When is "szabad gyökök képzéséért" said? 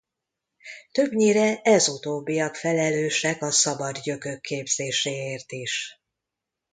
3.51-5.51